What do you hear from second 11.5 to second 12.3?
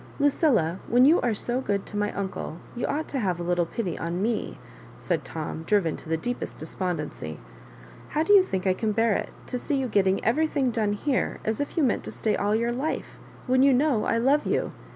if you meant to